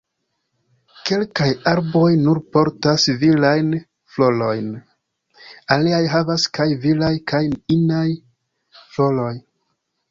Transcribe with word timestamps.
Kelkaj 1.09 1.47
arboj 1.71 2.07
nur 2.21 2.39
portas 2.57 3.05
virajn 3.25 3.69
florojn.. 4.15 4.73
Aliaj 5.77 6.03
havas 6.17 6.51
kaj 6.61 6.69
viraj 6.89 7.15
kaj 7.35 7.45
inaj 7.79 8.07
floroj. 8.83 9.33